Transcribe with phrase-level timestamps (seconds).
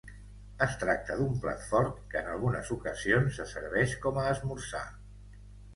[0.65, 4.87] Es tracta d'un plat fort que en algunes ocasions se serveix com a esmorzar.